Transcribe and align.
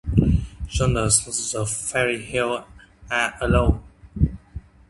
Yonder's 0.71 1.51
the 1.53 1.63
Fairy 1.63 2.19
Hill 2.23 2.65
a' 3.11 3.33
alowe. 3.39 3.83